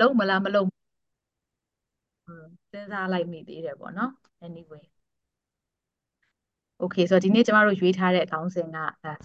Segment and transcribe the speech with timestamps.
[0.00, 0.68] လုံးမလားမလုံး
[2.26, 4.12] อืมစဉ်းစားလိုက်မိသေးတယ်ပေါ့နော်
[4.46, 4.84] anyway
[6.82, 8.78] okay ဆိုတော့ဒီနေ့ကျမတို့ရွေးထားတဲ့ခေါင်းစဉ်က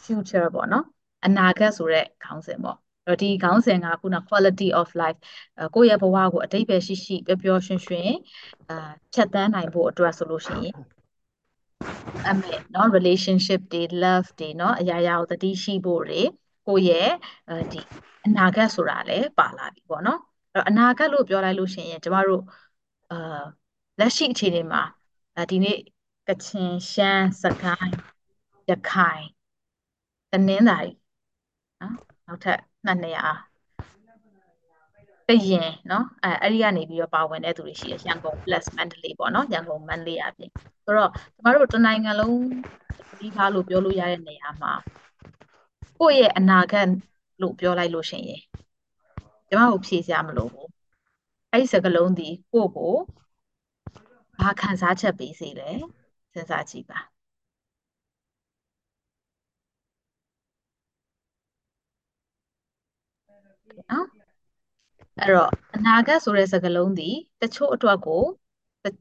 [0.04, 0.86] future ပေါ့နော်
[1.26, 2.78] အနာဂတ်ဆိုတဲ့ခေါင်းစဉ်ပေါ့
[3.08, 5.20] အဲ့တော့ဒီခေါင်းစဉ်ကခုန quality of life
[5.76, 8.12] ကိုယ့်ရဲ့ဘဝကိုအတိတ်ပဲရှိရှိပျော်ပျော်ရွှင်ရွှင်
[8.70, 10.76] အာဖြတ်သန်းနိုင်ဖို့အတွက်ဆိုလို့ရှိရင်
[12.30, 16.22] အမေเนาะ relationship တွေ love တွေเนาะအရာရာကိုတတိရှိဖို့တွေ
[16.68, 17.12] ကိုယ့်ရဲ့
[17.72, 17.82] ဒီ
[18.26, 22.44] အနာဂတ်ဆိုတာလည်းပါလာပြီပေါ့နော်အဲ့ တော့အနာဂတ်လို့ပြောလိုက်လို့ရှိရင်ကျမတို့
[23.12, 23.44] အာ
[24.00, 24.82] လက်ရှိအခြေအနေမှာ
[25.52, 25.78] ဒီနေ့
[26.28, 27.94] ကချင်ရှမ်းစကိုင်း
[28.70, 29.26] ရခိုင်
[30.32, 30.92] တနင်္သာရီ
[31.82, 31.96] နော်
[32.28, 33.26] နောက်ထပ်နှစ်နေရာ
[35.28, 40.50] တရင်နော်အဲအဲ့ဒီကနေပြီးတော့ပါဝင်တဲ့သူတွေရှိရရန်ကုန် plus မန္တလေးပေါ့နော်ရန်ကုန်မန္တလေးအပြင်
[40.86, 42.38] ဆိုတော့ကျမတို့တနိုင်ငံလုံး
[43.20, 44.74] ဒီပါလို့ပြောလို့ရတဲ့နေရာမှာ
[46.00, 46.90] ကိုယ့်ရဲ့အနာဂတ်
[47.42, 48.42] လို့ပြောလိုက်လို့ရှိရင်
[49.52, 50.70] ကျမတို့ဖြေစရာမလိုဘူး
[51.52, 52.94] အဲ့ဒီစကားလုံးဒီကိုယ့်ကို
[54.40, 55.70] ဘာခံစားချက်ပေးစေလဲ
[56.34, 57.00] စဉ်းစားကြည့်ပါ
[63.90, 64.08] နော်
[65.20, 67.10] အဲ့တော့အနာဂတ်ဆိုတဲ့စကားလုံးဒီ
[67.42, 68.24] တချို့အတွက်ကို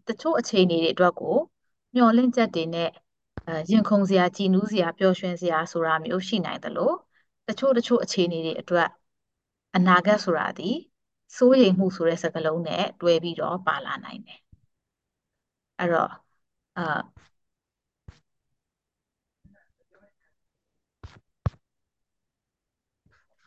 [0.08, 1.36] တချို့အခြေအနေတွေအတွက်ကို
[1.94, 2.90] မျှော်လင့်ချက်တွေနဲ့
[3.46, 6.94] အဲရင်ခုန်စရာကြည်နူးစရာပျော်ရွှင်စရာဆိုတာမျိုးရှိနိုင်တယ်လို့
[7.48, 8.88] တချို့တချို့အခြေအနေတွေအတွက်
[9.76, 10.70] အနာဂတ်ဆိုတာဒီ
[11.36, 14.40] စိုးရိမ်မှုဆိုတဲ့စကားလုံးနဲ့တွဲပြီးတော့ပါလာနိုင်တယ်
[15.78, 16.10] အဲ့တော့
[16.76, 16.82] အာ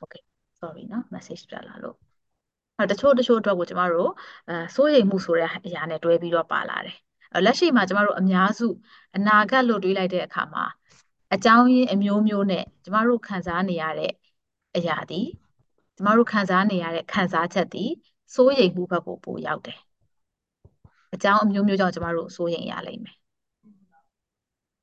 [0.03, 0.21] okay
[0.59, 1.97] sorry နော် message ပြလာလို့
[2.77, 4.11] အဲတချို့တချို့အတွက်ကိုကျမတို့
[4.49, 6.97] အဲစိုးရိမ်မှုဆိုတဲ့အရာနဲ့တွဲပြီးတော့ပါလာတယ်
[7.45, 8.67] လက်ရှိမှာကျမတို့အများစု
[9.15, 10.65] အနာဂတ်လို့တွေးလိုက်တဲ့အခါမှာ
[11.33, 14.11] အကြောင်းရင်းအမျိုးမျိုးနဲ့ကျမတို့ခံစားနေရတဲ့
[14.75, 15.21] အရာဒီ
[15.95, 17.85] ကျမတို့ခံစားနေရတဲ့ခံစားချက်ဒီ
[18.35, 19.77] စိုးရိမ်မှုဘက်ကိုပိုရောက်တယ်
[21.13, 23.15] အကြောင်းအမျိုးမျိုးကြောင့်ကျမတို့စိုးရိမ်ရလိမ့်မယ်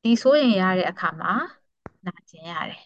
[0.02, 1.32] ဒီစိုးရိမ်ရတဲ့အခါမှာ
[2.06, 2.80] နာကျင်ရတယ်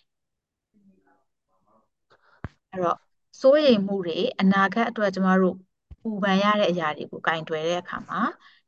[2.71, 2.99] အဲ့တော့
[3.41, 5.57] စိုးရိမ်မှုတွေအနာဂတ်အတွက်ကျမတို့
[6.03, 8.21] ပူပန်ရတဲ့အရာတွေကိုကင်တွယ်တဲ့အခါမှာ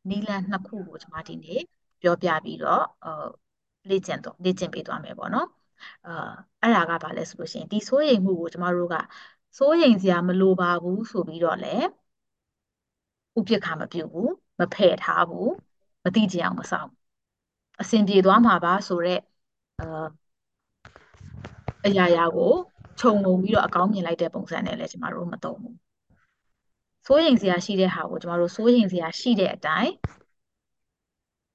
[0.09, 1.61] နီလန်နှစ်ခုကိုကျမဒီနေ့
[2.01, 3.07] ပြောပြပြီးတော့呃
[3.89, 5.49] လေ့ကျင့်တော့လေ့ကျင့်ပေးသွားမယ်ပေါ့နော်
[6.07, 6.11] အာ
[6.63, 8.97] အဲ့ဒါကဘာလဲဆိုလို့ရှိရင်ဒီစိုးရိမ်မှုကိုကျမတို့က
[9.57, 11.87] စိုးရိမ်စရာမလိုပါဘူးဆိုပြီးတော့လည်း
[13.39, 14.31] ဥပက္ခမပြုတ်ဘူး
[14.61, 15.51] မဖယ်ထားဘူး
[16.05, 16.91] မတိကျအောင်မဆောင်
[17.81, 19.23] အဆင်ပြေသွားမှာပါဆိုတော့
[19.81, 20.07] အာ
[21.87, 22.53] အရာရာကို
[23.01, 25.77] ခြုံငုံပြီးတော့အကောင်းမြင်လိုက်တဲ့ပုံစံနဲ့လည်းကျမတို့မသုံးဘူး
[27.07, 29.93] စိုးရိမ်စရာရှိတဲ့ဟာကိုကျမတို့စိုးရိမ်စရာရှိတဲ့အတိုင်း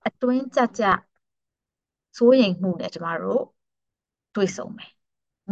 [0.07, 0.83] အတွင်းကြကြ
[2.17, 3.43] စိုးရိမ်မှုနဲ့ကျမတို့
[4.35, 4.91] တွေ့ဆုံမယ်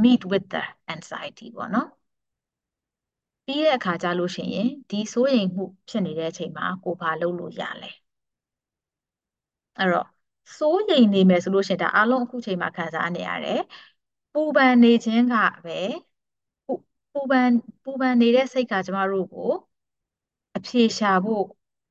[0.03, 1.89] meet with the anxiety ပေါ့နော်
[3.49, 7.91] ပြီးတဲ့အခါကျလို့ရှိရင်ဒီစိုးရိမ်မှုဖြစ်နေတဲ့အချိန်မှာကိုဘာလုပ်လို့ရလဲ
[9.77, 10.07] အဲ့တော့
[10.57, 13.59] စိုးရိမ်နေမယ်ဆိုလို့ရှိရင်ဒါအားလုံးအခုချိန်မှာခံစားနေရတယ်
[14.33, 15.33] ပူပန်နေခြင်းက
[15.65, 15.79] ပဲ
[17.13, 17.49] ပူပန်
[17.83, 19.49] ပူပန်နေတဲ့စိတ်ကကျမတို့ကို
[20.57, 21.43] အဖြေရှာဖို့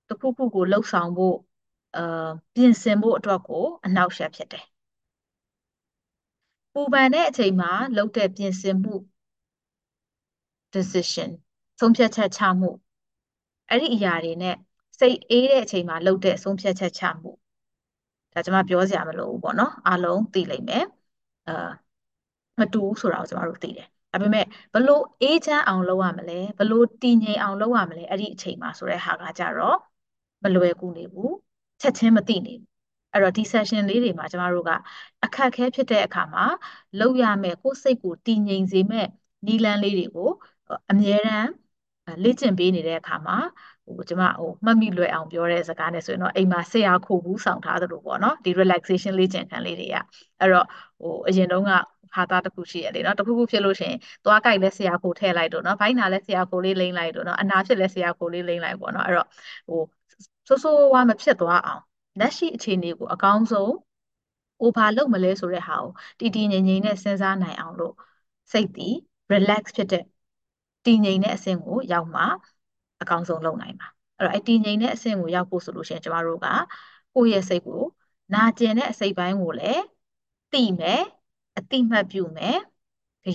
[0.08, 1.36] တခုခုကိုလှုပ်ဆောင်ဖို့
[1.96, 4.64] အာပြင်ဆင်ဖို့အတွက်ကိုအနှောက်အယှက်ဖြစ်တယ်
[6.72, 8.94] ပူပန်တဲ့အချိန်မှာလုပ်တဲ့ပြင်ဆင်မှု
[10.74, 11.30] decision
[11.80, 12.70] ဆုံးဖြတ်ချက်ချမှု
[13.68, 14.54] အဲ့ဒီအရာတွေနဲ့
[15.00, 17.30] စိတ်အေးတဲ့အချိန်မှာလုပ်တဲ့ဆုံးဖြတ်ချက်ချမှု
[18.32, 20.84] ဒါကျွန်မပြောစရာမလိုဘူးပေါ့နော်အားလုံးသိလိမ့်မယ်
[21.46, 21.52] အာ
[22.60, 24.44] မတူဘူးဆိုတာကိုကျွန်တော်တို့သိတယ်ဒါပေမဲ့
[24.74, 29.76] ဘလို့အေးချမ်းအောင်လုပ်ရမလဲဘလို့တည်ငြိမ်အောင်လုပ်ရမလဲအဲ့ဒီအချိန်မှာဆိုတဲ့ဟာကကြတော့
[30.44, 31.32] မလွယ်ကူနေဘူး
[31.80, 32.68] ချက်ချင်းမသိနေဘူး
[33.12, 34.70] အဲ့တော့ဒီ session လေးတွေမှာကျမတို့က
[35.24, 36.44] အခက်ခဲဖြစ်တဲ့အခါမှာ
[36.98, 39.06] လုပ်ရမယ်ကိုယ်စိတ်ကိုတည်ငြိမ်စေမဲ့
[39.46, 40.28] နည်းလမ်းလေးတွေကို
[40.90, 41.48] အမြဲတမ်း
[42.22, 43.36] လေ့ကျင့်ပေးနေတဲ့အခါမှာ
[43.86, 49.96] ဟိုကျမဟိုမှတ်မိလွယ်အောင်ပြောတဲ့စကားနဲ့ဆိုရင်တော့အိမ်မှာဆရာခိုဘူးဆောင်ထားသလိုပေါ့နော်ဒီ relaxation လေ့ကျင့်ခန်းလေးတွေက
[50.40, 50.66] အဲ့တော့
[51.00, 51.72] ဟိုအရင်တုန်းက
[52.14, 59.26] ဟာသားတစ်ခုရှိရလေနော်တစ်ခုခုဖြစ်လို့ရှိရင်သွားကြိုက်လဲဆရာခိုထည့်လိုက်တော့နော်ဘိုင်းနာလဲဆရာခိုလေးလိမ့်လိုက်တော့နော်အနာဖြစ်လဲဆရာခိုလေးလိမ့်လိုက်ပေါ့နော်အဲ့တော့
[59.68, 59.80] ဟို
[60.48, 61.82] ဆိုးဆိုးဝါးမဖြစ်သွားအောင်
[62.18, 63.72] လက်ရှိအခြေအနေကိုအကောင်းဆုံး
[64.60, 65.88] ဟိုဘာလုပ်မလဲဆိုတဲ့ဟာကို
[66.18, 67.94] တည်တည်ငြိမ်ငြိမ်နဲ့စဉ်းစားနိုင်အောင်လို့
[68.52, 68.94] စိတ်တည်
[69.32, 70.04] relax ဖြစ်တဲ့
[70.88, 72.22] တည်ငြိမ်တဲ့အဆင့်ကိုရောက်မှ
[73.00, 73.88] အကောင်းဆုံးလုပ်နိုင်မှာ
[74.18, 76.46] အဲ့တော့အတည်ငြိမ်တဲ့အဆင့်ကိုရောက်ဖို့ဆိုလို့ရှိရင်ကျမတို့က
[77.14, 77.80] ကိုယ့်ရဲ့စိတ်ကို
[78.32, 79.82] နာကျင်တဲ့အစိတ်ပိုင်းကိုလည်း
[80.52, 81.02] သိမယ်
[81.56, 82.56] အတိမတ်ပြုမယ်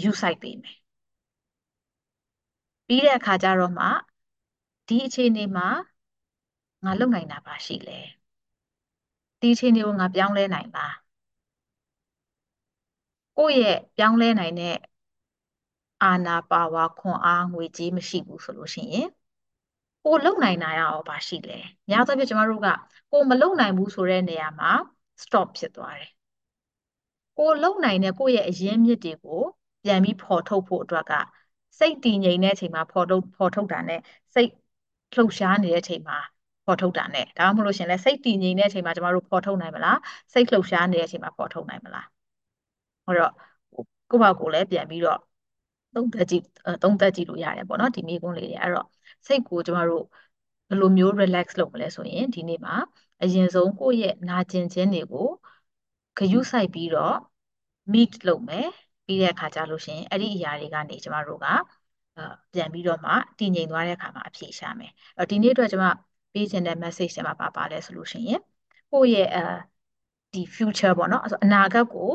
[0.04, 0.78] ယူဆိုင်ပေးမယ်
[2.88, 3.86] ပြီးတဲ့အခါကျတော့မှ
[4.88, 5.68] ဒီအခြေအနေမှာ
[6.84, 8.00] ငါလုပ်နိုင်တာပါရှိလဲ
[9.42, 10.96] ဒီအခြေအနေကိုငါပြောင်းလဲနိုင်လား
[13.38, 14.76] ကိုယ့်ရဲ့ပြောင်းလဲနိုင်တဲ့
[16.04, 19.08] အာဏာပါဝါခွန်အားငွေကြေးမရှိဘူးဆိုလို့ရှိရင်
[20.04, 21.60] ကိုလုံနိုင်တာရောဘာရှိလဲ။
[21.90, 22.68] များသောအားဖြင့်ကျမတို့က
[23.12, 24.72] ကိုမလုံနိုင်ဘူးဆိုတဲ့နေရာမှာ
[25.24, 26.10] stop ဖြစ်သွားတယ်။
[27.38, 29.42] ကိုလုံနိုင်တဲ့ကိုယ့်ရဲ့အရင်းမြစ်တွေကို
[29.84, 31.14] ပြန်ပြီးဖော်ထုတ်ဖို့အတွက်က
[31.80, 34.00] စိတ်တည်ငြိမ်တဲ့အချိန်မှာဖော်ထုတ်ဖော်ထုတ်တာနဲ့
[34.36, 34.50] စိတ်
[35.16, 36.18] လှုပ်ရှားနေတဲ့အချိန်မှာ
[36.66, 39.98] ဖော်ထုတ်တာနဲ့ဒါမှမဟုတ်လို့ရှင်လဲစိတ်တည်ငြိမ်တဲ့အချိန်မှာကျမတို့ဖော်ထုတ်နိုင်မလား
[40.34, 42.06] စိတ်လှုပ်ရှားနေတဲ့အချိန်မှာဖော်ထုတ်နိုင်မလား
[43.06, 43.32] ဟောတော့
[44.10, 45.20] ကိုယ့်ဘာကိုယ်လည်းပြန်ပြီးတော့
[45.96, 46.44] သုံးသက်ကြည့်
[46.84, 48.88] သုံးသက်ကြည့်လို့ရတယ်ပေါ့နော်ဒီမိကုန်းလေးတွေအဲ့တော့
[49.28, 50.04] စိတ်ကိုကျမတို့
[50.70, 52.76] ဘယ်လိုမျိုး relax လုပ်မလဲဆိုရင်ဒီနေ့မှာ
[53.22, 55.28] အရင်ဆုံးကိုယ့်ရဲ့နာကျင်ခြင်းတွေကို
[56.18, 57.16] ဂရုစိုက်ပြီးတော့
[57.94, 58.68] meet လုပ်မယ်
[59.06, 61.48] ပြီးတဲ့အခါကျလို့ရှိရင်အဲ့ဒီအရာတွေကနေကျမတို့က
[62.54, 65.86] ပြန်ပြီးတော့မှတည်ငြိမ်သွားတဲ့အခါမှာအဖြေရှာမယ်အဲ့ဒီနေ့အတွက်ကျမ
[66.34, 68.40] ပေးချင်တဲ့ message တွေမှာပါပါလဲဆိုလို့ရှိရင်
[68.92, 69.42] ကိုယ့်ရဲ့အဲ
[70.34, 72.10] ဒီ future ပေါ့နော်အနာဂတ်ကို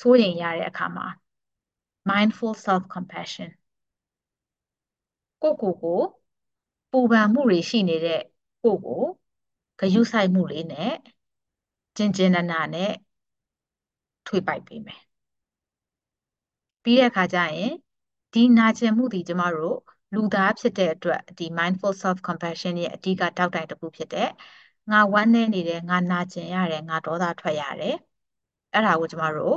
[0.00, 1.06] စိုးရိမ်ရတဲ့အခါမှာ
[2.10, 3.50] mindful self compassion
[5.42, 6.00] ကိုကိုကို
[6.90, 8.20] ပူပန်မှုတွေရှိနေတဲ့
[8.62, 9.02] ကိုကို
[9.78, 10.92] ဂရုစိုက်မှုလေးနဲ့
[11.96, 12.92] ကျင်ကျင်နာနာနဲ့
[14.26, 15.02] ထွေပိုက်ပေးမယ်
[16.82, 17.72] ပြီးတဲ့အခါကျရင်
[18.32, 19.76] ဒီနာကျင်မှုဒီကျမတို့
[20.14, 24.28] လူသားဖြစ်တဲ့အတွက်ဒီ mindful self compassion ရဲ့အဓိကတောက်တိုင်တစ်ခုဖြစ်တဲ့
[24.90, 27.94] ငါဝမ်းနေနေတယ်ငါနာကျင်ရတယ်ငါဒေါသထွက်ရတယ်
[28.72, 29.56] အဲ့ဒါကိုကျမတို့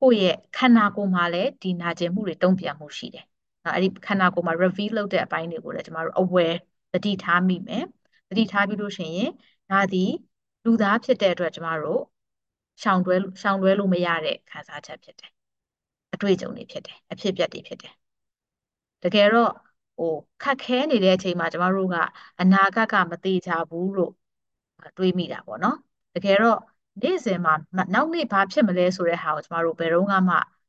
[0.00, 3.24] ကိုယ့်ရဲ့ခန္ဓာကိုယ်မှာလည်းဒီနာကျင်မှုတွေတုံ့ပြန်မှုရှိတယ်။
[3.74, 6.56] အဲ့ဒီခန္ဓာကိုယ်မှာ reveal လုပ်တဲ့အပိုင်းတွေကိုလည်းကျမတို့ aware
[6.92, 7.84] သတိထားမိမယ်။
[8.28, 9.30] သတိထားပြီးလို့ရှိရင်
[9.70, 10.10] ဒါသည်
[10.64, 12.00] လူသားဖြစ်တဲ့အတွက်ကျမတို့
[12.82, 15.30] ရှောင်တွဲရှောင်တွဲလို့မရတဲ့ခံစားချက်ဖြစ်တယ်။
[16.14, 17.92] အတွေ့အကြုံတွေဖြစ်တယ်။အဖြစ်အပျက်တွေဖြစ်တယ်။
[19.02, 19.50] တကယ်တော့
[19.96, 20.12] ဟို
[20.42, 21.96] ခက်ခဲနေတဲ့အချိန်မှာကျမတို့က
[22.40, 24.12] အနာဂတ်ကမသေးချဘူးလို့
[24.96, 25.76] တွေးမိတာပေါ့နော်။
[26.14, 26.58] တကယ်တော့
[27.02, 27.54] နေ့စဉ်မှာ
[27.94, 30.16] နောက်နေ့ဘာဖြစ်မလဲဆိုတဲ့ဟာကိုကျမတို့ဘယ်တော့မှ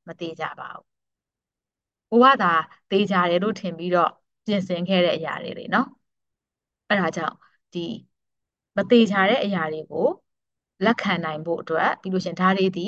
[0.08, 0.84] မသိကြပါဘူး။
[2.10, 2.54] ကိုကသာ
[2.90, 4.12] သိကြတယ်လို့ထင်ပြီးတော့
[4.46, 5.88] ပြင်ဆင်ခဲ့တဲ့အရာတွေလေနော်။
[6.90, 7.36] အဲ့ဒါကြောင့်
[7.74, 7.80] ဒီ
[8.78, 10.08] မသိကြတဲ့အရာတွေကို
[10.86, 12.88] လက်ခံနိုင်ဖို့အတွက်ပြီးလို့ရှင်ဒါတွေဒီ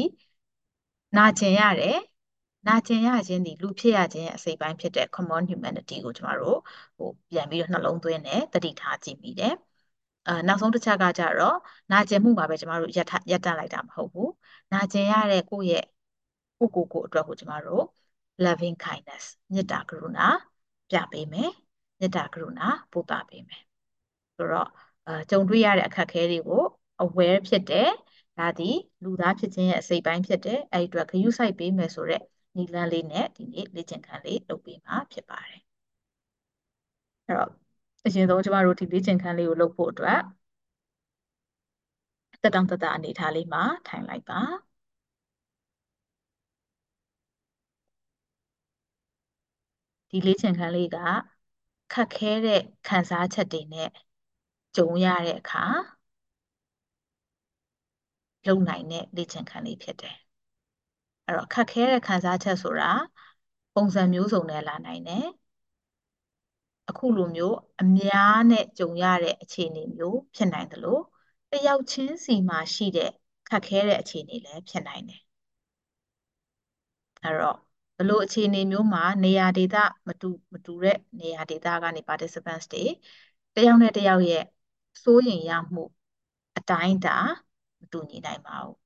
[1.18, 1.98] နာကျင်ရတယ်
[2.68, 6.58] နာကျင်ရခြင်းဒီလူဖြစ်ရခြင်းရဲ့အစိပ်ပိုင်းဖြစ်တဲ့ common humanity ကိုကျမတို့
[6.98, 9.54] ဟိုပြန်ပြီးတော့နှလုံးသွင်းတယ်တတိထားကြည့်မိတယ်
[10.28, 11.56] အာနောက်ဆုံးတစ်ချက်ကကြတော့
[11.92, 14.32] နာကျင်မှုမှာပဲကျမတို့ရက်ရက်တန့်လိုက်တာမဟုတ်ဘူး
[14.72, 15.84] နာကျင်ရတဲ့ကိုယ့်ရဲ့
[16.58, 17.84] ကိုကိုကိုအတွက်ကိုကျမတို့
[18.46, 20.28] loving kindness မေတ္တာကရုဏာ
[20.90, 21.52] ပြပေးမယ်
[22.00, 23.62] မေတ္တာကရုဏာပို့တာပေးမယ်
[24.38, 24.70] ဆိုတော့
[25.08, 26.64] အာကြုံတွေ့ရတဲ့အခက်အခဲတွေကို
[27.04, 27.90] aware ဖြစ်တယ်
[28.38, 32.24] ဒါသည်လူသားဖြစ်ခြင်းရဲ့အစိတ်ပိုင်းဖြစ်တယ်အဲ့ဒီအတွက်ဂရုစိုက်ပေးမယ်ဆိုတော့
[32.58, 35.62] နီလန်းလေးနဲ့ဒီနေ့လေ့ကျင့်ခန်းလေးလုပ်ပေးမှာဖြစ်ပါတယ်
[37.28, 37.69] အဲ့တော့
[38.06, 40.20] အရင်ဆုံးကျမတို့ဒီလေ့ကျင့်ခန်းလေးကိုလုပ်ဖို့အတွက်
[42.42, 44.42] တက်တောင့်တက်တာအနေထားလေးမှာထိုင်လိုက်ပါ
[50.10, 50.96] ဒီလေ့ကျင့်ခန်းလေးက
[51.92, 53.90] ခက်ခဲတဲ့ခံစားချက်တွေနဲ့
[54.76, 55.66] ကြုံရတဲ့အခါ
[58.48, 60.16] လုံနိုင်တဲ့လေ့ကျင့်ခန်းလေးဖြစ်တယ်
[61.26, 62.92] အဲ့တော့ခက်ခဲတဲ့ခံစားချက်ဆိုတာ
[63.74, 65.26] ပုံစံမျိုးစုံနဲ့လာနိုင်တယ်
[66.90, 71.02] အခုလိုမျိုးအများနဲ့ကြုံရတဲ့အခြေအနေမျိုးဖြစ်နိုင်တယ်လို့
[71.52, 73.12] တယောက်ချင်းစီမှာရှိတဲ့
[73.48, 75.22] ခက်ခဲတဲ့အခြေအနေလည်းဖြစ်နိုင်တယ်
[77.24, 77.56] အဲ့တော့
[77.98, 79.76] ဘလို့အခြေအနေမျိုးမှာနေရာဒေသ
[80.08, 82.84] မတူမတူတဲ့နေရာဒေသကနေ participants တွေ
[83.56, 84.44] တယောက်နဲ့တယောက်ရဲ့
[85.04, 85.84] စိုးရင်ရမှု
[86.58, 87.18] အတိုင်းတာ
[87.80, 88.78] မတူညီနိုင်ပါဘူး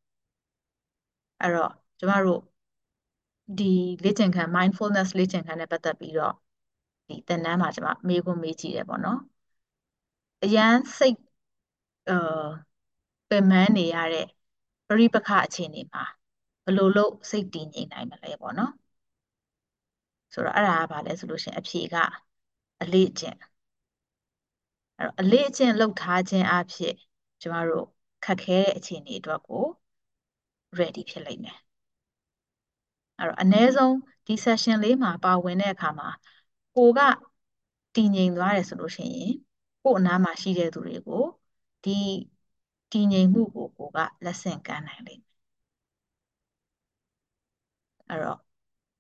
[1.39, 2.41] အဲ့တော့ကျမတို့
[3.57, 3.65] ဒီ
[4.03, 6.33] လေ့ကျင့်ခန်း mindfulness လေ့ကျင့်ခန်းနဲ့ပတ်သက်ပြီးတော့
[7.07, 9.19] ဒီသင်တန်းမှာကျွန်မမေးခွန်းမေးကြည့်တယ်ပေါ့နော်
[10.43, 11.17] အရန်စိတ်
[12.07, 12.13] အာ
[13.29, 14.25] ပင်ပန်းနေရတဲ့
[14.87, 16.03] ပရိပခအခြေအနေမှာ
[16.65, 18.71] ဘယ်လိုလုပ်စိတ်တည်ငြိမ်နိုင်မလဲပေါ့နော်
[20.33, 21.95] ဆိုတော့အဲ့ဒါကဘာလဲဆိုလို့ရှိရင်အဖြေက
[22.81, 23.37] အလေးအကျင့်
[24.97, 26.93] အဲ့တော့အလေးအကျင့်လုပ်ထားခြင်းအဖြစ်
[27.41, 27.85] ကျမတို့
[28.23, 29.63] ခက်ခဲတဲ့အခြေအနေအတွက်ကို
[30.79, 31.57] ready ဖြစ်လိမ့်မယ်
[33.17, 33.95] အဲ့တော့အနည်းဆုံး
[34.27, 36.09] ဒီ session လေးမှာပါဝင်တဲ့အခါမှာ
[36.75, 36.99] ကိုက
[37.95, 39.31] တည်ငြိမ်သွားတယ်ဆိုလို့ရှိရင်
[39.83, 41.23] ကို့အနားမှာရှိတဲ့သူတွေကို
[41.83, 41.91] ဒီ
[42.91, 45.33] တည်ငြိမ်မှုကိုကိုကလက်ဆင့်ကမ်းနိုင်လိမ့်မယ်
[48.09, 48.39] အဲ့တော့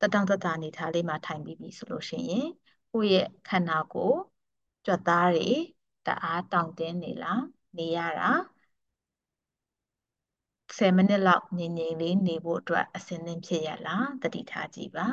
[0.01, 2.47] တတောင်တတအနေထားလေးမှာထိုင်ပြီးပြီဆိုလို့ရှိရင်
[2.91, 4.17] ကိုယ့်ရဲ့ခန္ဓာကိုယ်
[4.85, 5.49] ကြွက်သားတွေ
[6.05, 7.41] တအားတောင့်တင်းနေလား
[7.77, 8.31] နေရတာ
[10.77, 15.07] 10မိနစ်လောက်ငြိမ်ငြိမ်လေးနေဖို့အတွက်အစဉ်သင့်ဖြစ်ရလားတတိထားကြည့်ပါ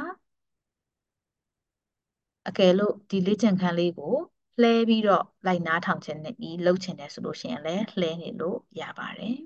[2.48, 4.14] အကယ်လို့ဒီလေ့ကျင့်ခန်းလေးကို
[4.60, 9.36] လှဲပြီးတော့လိုက်နားထောင်ခြင်းနဲ့ပြီးလှုပ်ခြင်းနဲ့ဆိုလို့ရှိရင်လည်းလှဲနေလို့ရပါတယ်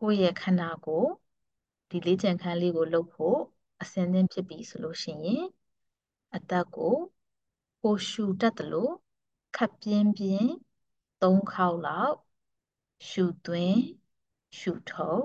[0.00, 1.10] ကိုယ့်ရဲ့ခန္ဓာကိုယ်
[1.90, 3.38] ဒီလေ့ကျင့်ခန်းလေးကိုလုပ်ဖို့
[3.82, 5.44] အစင်းသင်းဖြစ်ပြီဆိုလို့ရှိရင်
[6.36, 6.96] အသက်ကို
[7.82, 8.92] ကိုရှူတတ်တယ်လို့
[9.56, 10.48] ခပ်ပြင်းပြင်း
[11.22, 12.14] ၃ခေါက်လောက်
[13.08, 13.78] ရှူသွင်း
[14.58, 15.24] ရှူထုတ်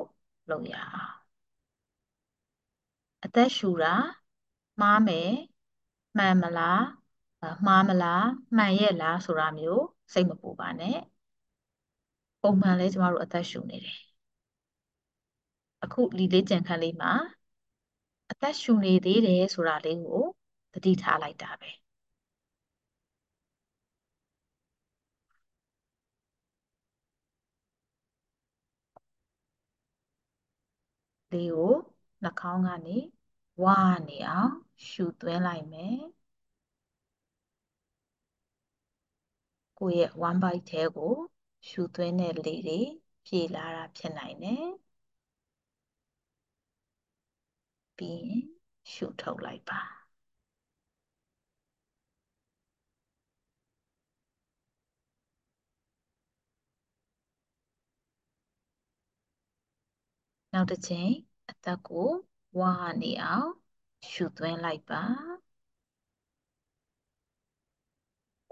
[0.49, 1.16] လုပ်ရအောင်
[3.27, 3.95] အသက်ရှူတာ
[4.81, 5.31] မှားမယ်
[6.17, 6.81] မှန်မလား
[7.65, 8.25] မှားမလား
[8.57, 10.97] မှန်ရဲ့လားဆိုတာမျိုးစိတ်မပူပါနဲ့
[12.41, 13.97] ပုံမှန်လဲကျမတို့အသက်ရှူနေတယ်
[15.83, 17.11] အခုလီလေးကြံခန်းလေးမှာ
[18.31, 20.23] အသက်ရှူနေသေးတယ်ဆိုတာလေးကို
[20.73, 21.69] သတိထားလိုက်တာပဲ
[31.31, 31.73] လေးကို
[32.23, 32.97] နှာခေါင်းကနေ
[33.63, 34.53] ဝါနေအောင်
[34.87, 35.97] ရှူသွင်းလိုက်မယ်
[39.79, 41.13] ကိုယ့်ရဲ့ one bite ထဲကို
[41.67, 42.79] ရှူသွင်းတဲ့လေတွေ
[43.25, 44.65] ပြေလာတာဖြစ်နိုင်တယ်
[47.97, 48.41] ပြီးရင်
[48.91, 49.81] ရှူထုတ်လိုက်ပါ
[60.53, 61.11] နောက်တစ်ချိန်
[61.49, 62.07] အသက်ကို
[62.59, 63.49] ဝါနေအောင်
[64.11, 65.03] ရှူသွင်းလိုက်ပါ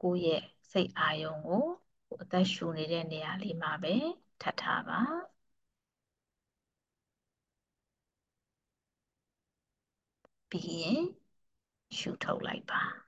[0.01, 1.65] ကိုယ့်ရဲ့စိတ်အာရုံကို
[2.21, 3.95] အသက်ရှူနေတဲ့နေရာလေးမှာပဲ
[4.41, 4.99] ထပ်ထားပါ
[10.49, 11.03] ပြီးရင်
[11.97, 13.04] ရှူထုတ်လိုက်ပါ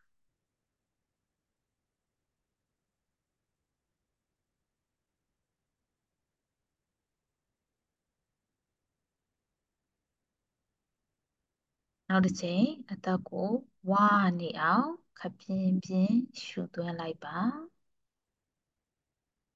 [12.10, 13.50] နောက်တစ်ချိန်အသက်ကို
[13.92, 14.08] ဝါ
[14.40, 17.38] နေအောင်ခပြင်းပြင်းရှူသွင်းလိုက်ပါ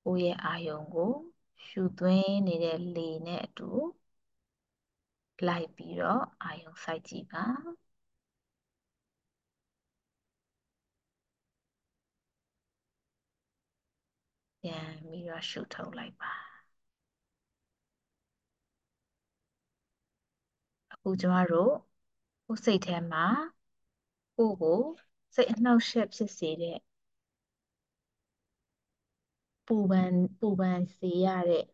[0.04, 1.12] ကိုယ့်ရဲ့အာယုံကို
[1.66, 3.70] ရှူသွင်းနေတဲ့လေနဲ့အတူ
[5.48, 7.46] လိုက်ပြီးတော့အာယုံစိုက်ကြည့်ပါ
[14.62, 16.34] ပြန်ပြီးတော့ရှုထုတ်လိုက်ပါ
[20.94, 21.72] အခုကျမတို့
[22.52, 23.26] ကိုယ်စိတ်ထဲမှာ
[24.38, 24.82] ကိုယ့်ကို
[25.36, 26.78] စိတ်အနှောက်အယှက်ဖြစ်စေတဲ့
[29.66, 31.66] ပူပန်ပူပန်စေရတဲ့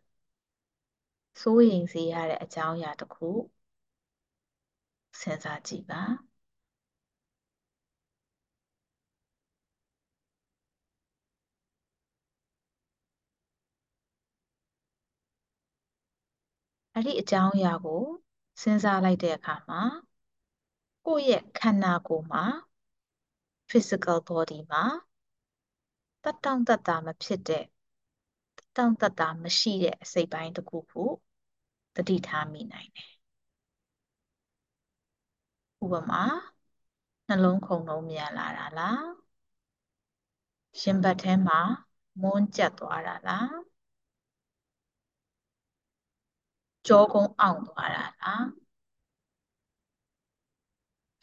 [1.42, 3.30] စိုးရိမ်စေရတဲ့အကြောင်းအရာတစ်ခု
[5.22, 6.02] စဉ်းစားကြည့်ပါ
[16.94, 18.04] အဲ့ဒီအကြောင်းအရာကို
[18.62, 20.07] စဉ်းစားလိုက်တဲ့အခါမှာ
[21.10, 22.44] ကိုယ့်ရဲ့ခန္ဓာကိုယ်မှာ
[23.70, 24.84] physical body မှာ
[26.24, 27.66] တတောင့်တတမဖြစ်တဲ့
[28.58, 31.04] တတောင့်တတမရှိတဲ့အစိတ်ပိုင်းတစ်ခုခု
[31.96, 33.12] တတိထားမိနိုင်တယ်
[35.84, 36.24] ဥပမာ
[37.28, 39.06] နှလုံးခုန်လုံးမြန်လာတာလား
[40.82, 41.60] ရှင်ဘတ်ထဲမှာ
[42.22, 43.56] မွန်းကျက်သွားတာလား
[46.88, 48.67] ကြောကုန်းအောင်သွားတာလားအို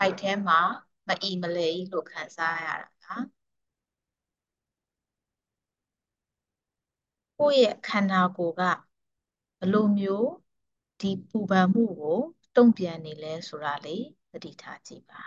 [0.09, 0.61] က်ထဲမှာ
[1.09, 3.25] မအီမလဲကြီးလို့ခံစားရတာလား
[7.39, 8.63] ကိုယ့်ရဲ့ခန္ဓာကိုယ်က
[9.61, 10.29] ဘလိုမျိုး
[11.01, 12.19] ဒီပူပန်မှုကို
[12.57, 15.23] တုံ့ပြန်နေလဲဆိုတာလေးသတိထားကြည့်ပါ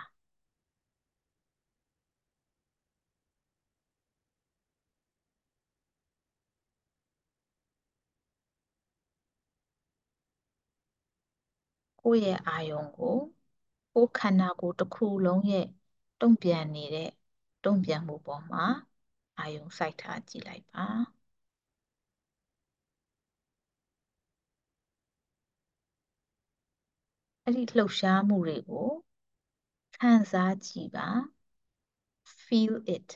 [12.02, 13.16] ကိုယ့်ရဲ့အာယုံကို
[13.98, 15.66] ကိုယ်ခန္ဓာကိုယ်တစ်ခုလုံးရဲ့
[16.20, 17.10] တုံ့ပြန်နေတဲ့
[17.64, 18.64] တုံ့ပြန်မှုပေါ်မှာ
[19.38, 20.86] အာယုံစိုက်ထားကြည့်လိုက်ပါ
[27.44, 28.88] အဲ့ဒီလှုပ်ရှားမှုတွေကို
[29.96, 31.08] ခံစားကြည့်ပါ
[32.44, 33.08] feel it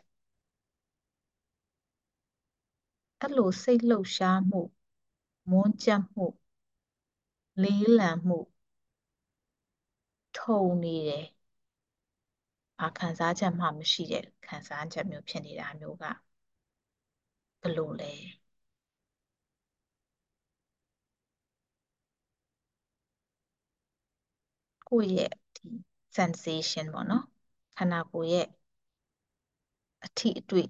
[3.21, 4.63] အဲ့လိုစိတ်လှုပ်ရှားမှု
[5.51, 6.27] မွန်းကြက်မှု
[7.63, 8.52] လေးလံမှု
[10.35, 11.25] ထုံနေတယ်
[12.81, 16.05] ဘာခံစားချက်မှမရှိတဲ့ခံစားချက်မျိုးဖြစ်နေတာမျိုးက
[17.61, 18.13] ဘယ်လိုလဲ
[24.89, 25.69] ကိုယ့်ရဲ့ဒီ
[26.17, 27.25] sensation ပေါ့နော်
[27.77, 28.47] ခန္ဓာကိုယ်ရဲ့
[30.05, 30.67] အထိအတွေ့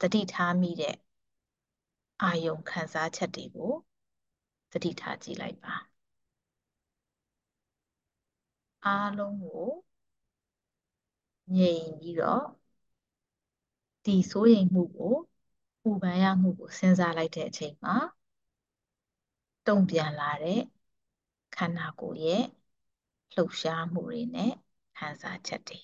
[0.00, 0.94] တတိထားမိတဲ့
[2.22, 3.72] အာယုံခံစားချက်တွေကို
[4.72, 5.74] တတိထားကြည့်လိုက်ပါ
[8.86, 9.68] အားလုံးကို
[11.56, 12.42] ငြိမ်ပြီးတော့
[14.04, 15.14] ဒီစိုးရိမ်မှုကို
[15.82, 17.96] ပူပန်ရမှုကိုစဉ်းစားလိုက်တဲ့အချိန်မှာ
[19.66, 20.60] တုံ့ပြန်လာတဲ့
[21.54, 22.42] ခန္ဓာကိုယ်ရဲ့
[23.34, 24.52] လှုပ်ရှားမှုတွေနဲ့
[24.96, 25.78] ခံစားချက်တွေ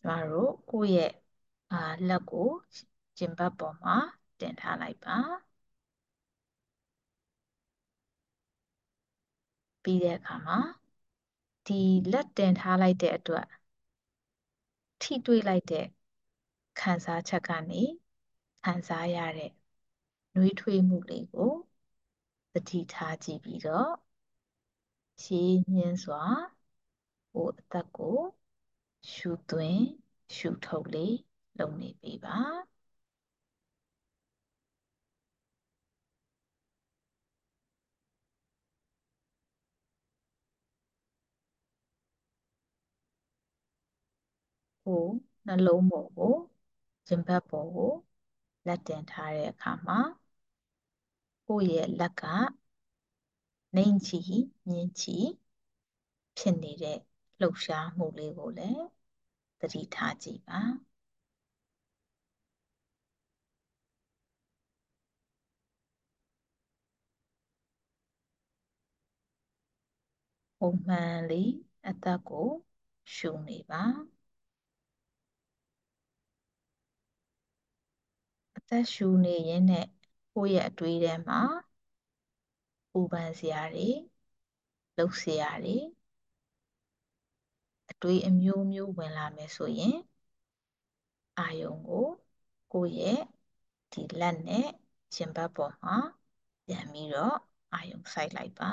[0.00, 1.10] ကျမတို့ကိုယ့်ရဲ့
[1.72, 1.76] အာ
[2.08, 2.48] လက်ကို
[3.18, 3.96] ကျင်ဘတ်ပေါ်မှာ
[4.40, 5.16] တင်ထားလိုက်ပါ
[9.82, 10.58] ပြီးတဲ့အခါမှာ
[11.66, 11.80] ဒီ
[12.12, 13.46] လက်တင်ထားလိုက်တဲ့အတွက်
[15.00, 15.86] ထိတွေ့လိုက်တဲ့
[16.80, 17.82] ခံစားချက်ကနေ
[18.64, 19.50] ခံစားရတဲ့
[20.34, 21.52] နှွေးထွေးမှုလေးကို
[22.52, 23.90] သတိထားကြည့်ပြီးတော့
[25.22, 26.22] ရှင်းညင်းစွာ
[27.32, 28.18] ဟိုအသက်ကို
[29.12, 29.82] ရှူသွင်း
[30.36, 31.16] ရှူထုတ်လေး
[31.58, 32.38] လုပ်နေပြီပါ
[44.82, 45.04] ဟို
[45.46, 46.34] နှလုံးပေါ်ကို
[47.08, 47.92] ရင်ဘတ်ပေါ်ကို
[48.66, 49.98] လက်တင်ထားတဲ့အခါမှာ
[51.46, 52.22] ကိုယ့်ရဲ့လက်က
[53.74, 54.20] နှိမ်ချီ
[54.68, 55.16] မြင်းချီ
[56.36, 56.98] ဖြစ်နေတဲ့
[57.40, 58.84] လှုပ်ရှားမှုလေးကိုလည်း
[59.60, 60.60] သတိထားကြည့်ပါ
[70.58, 71.50] ပုံမှန်လေး
[71.88, 72.48] အသက်ကို
[73.14, 73.82] ရှုနေပါ
[78.70, 79.86] သက်ရှူနေရင်းနဲ့
[80.34, 81.40] ကိုယ့်ရဲ့အတွေးထဲမှာ
[82.92, 83.88] ပူပန်စရာတွေ
[84.96, 85.76] လှုပ်စရာတွေ
[87.90, 89.96] အတွေးအမျိုးမျိုးဝင်လာမယ်ဆိုရင်
[91.38, 92.06] အာယုံကို
[92.72, 93.20] ကိုယ့်ရဲ့
[93.92, 94.66] ဒီလက်နဲ့
[95.14, 95.96] ရှင်ဘတ်ပေါ်မှာ
[96.66, 97.36] ပြန်ပြီးတော့
[97.72, 98.70] အာယုံစိုက်လိုက်ပါ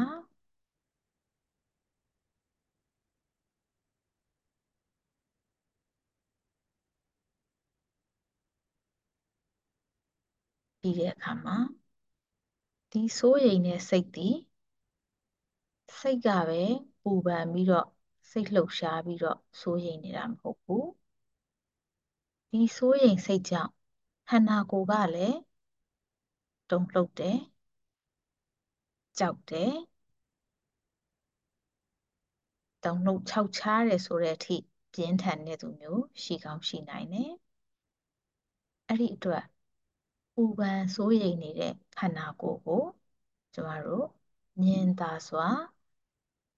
[10.80, 11.58] ပြီးတဲ့အခါမှာ
[12.92, 14.30] ဒီစိုးရိမ်တဲ့စိတ်ဒီ
[16.00, 16.64] စိတ်ကပဲ
[17.02, 17.88] ပူပန်ပြီးတော့
[18.32, 20.88] စိတ်လှုပ်ရှားပြီးတော့စိုးရိမ်နေတာမဟုတ်ဘူး
[22.52, 23.72] ဒီစိုးရိမ်စိတ်ကြောင့်
[24.30, 25.38] ခန္ဓာကိုယ်ကလည်း
[26.70, 27.38] တုန်လှုပ်တယ်
[29.20, 29.74] ကြောက်တယ်
[32.84, 34.56] တုန်လှုပ်ခြောက်ခြားတယ်ဆိုတဲ့အထိ
[34.94, 37.32] ပြင်းထန်တဲ့သူမျိုးရှိကောင်းရှိနိုင်တယ်
[38.88, 39.44] အဲ့ဒီအတွက်
[40.40, 42.84] ပူပန်စိုးရိမ်နေတဲ့ခန္ဓာကိုယ်ကို
[43.54, 44.06] ကျမတို့
[44.62, 45.48] မြင်သာစွာ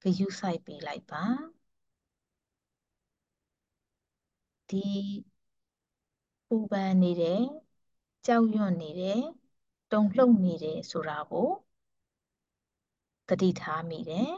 [0.01, 1.25] ဂရုစိုက်ပေးလိုက်ပါ
[4.69, 4.85] ဒီ
[6.47, 7.43] ပူပန်နေတယ်
[8.25, 9.21] ကြောက်ရွံ့နေတယ်
[9.91, 11.49] တုန်လှုပ်နေတယ်ဆိုတာကို
[13.27, 14.31] သတိထားမိတယ်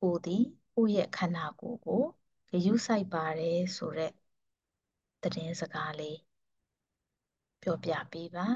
[0.00, 2.02] ကိုသည်ကိုယ့်ရဲ့ခန္ဓာကိုယ်ကို
[2.50, 4.12] ဂရုစိုက်ပါတယ်ဆိုတဲ့
[5.22, 6.16] သတင်းစကားလေး
[7.62, 8.46] ပြောပြပေးပါ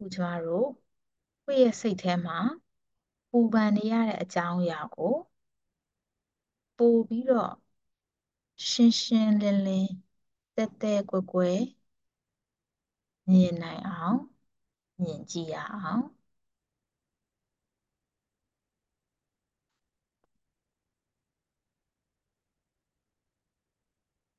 [0.00, 0.68] ခုကျမတို့
[1.44, 2.38] ကိုယ့်ရဲ့စိတ်ထဲမှာ
[3.30, 5.14] ပူပန်နေရတဲ့အကြောင်းအရာကို
[6.78, 7.50] ပို့ပြီးတော့
[8.70, 9.90] ရှင်းရှင်းလင်းလင်း
[10.56, 11.58] တဲတဲကွယ်ကွယ်
[13.30, 14.18] မြင်နိုင်အောင်
[15.02, 16.02] မြင်ကြည့်ရအောင်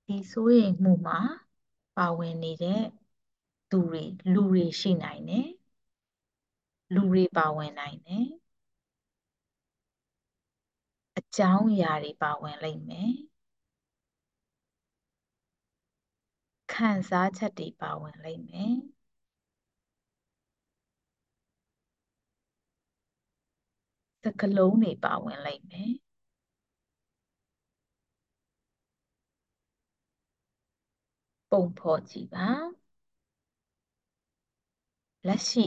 [0.07, 1.19] ဒီစိုးရိမ်မှုမှာ
[1.95, 2.81] ပါဝင်နေတဲ့
[3.71, 4.03] သူတွေ
[4.33, 5.47] လူတွေရှိနိုင်တယ်
[6.93, 8.27] လူတွေပါဝင်နိုင်တယ်
[11.17, 13.11] အကြောင်းအရာတွေပါဝင်လိမ့်မယ်
[16.71, 18.75] ခံစားချက်တွေပါဝင်လိမ့်မယ်
[24.23, 25.91] စကလုံးတွေပါဝင်လိမ့်မယ်
[31.51, 32.49] ပုံဖော်ကြည့်ပါ
[35.27, 35.63] လက်ရှိ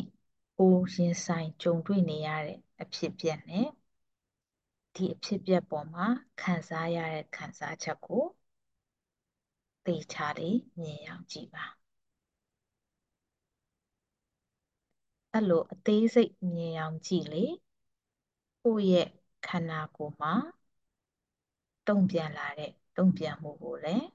[0.58, 3.68] ကိုရင်ဆိုင်ကြုံတွေ့နေရတဲ့အဖြစ်အပျက်နဲ့
[4.94, 6.06] ဒီအဖြစ်အပျက်ပေါ်မှာ
[6.40, 8.24] ခံစားရတဲ့ခံစားချက်ကို
[9.86, 11.64] သေချာလေးမြင်အောင်ကြည့်ပါ
[15.32, 17.44] အဲ့လိုအသေးစိတ်မြင်အောင်ကြည့်လေ
[18.64, 19.08] ကိုယ့်ရဲ့
[19.46, 20.34] ခန္ဓာကိုယ်မှာ
[21.88, 24.06] တုံ့ပြန်လာတဲ့တုံ့ပြန်မှုကိုလည်း